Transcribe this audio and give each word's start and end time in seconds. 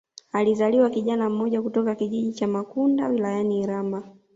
Alizaliwa 0.31 0.89
kijana 0.89 1.29
mmoja 1.29 1.61
kutoka 1.61 1.95
kijiji 1.95 2.33
cha 2.33 2.47
Makunda 2.47 3.07
wilayani 3.07 3.59
Iramba 3.61 4.03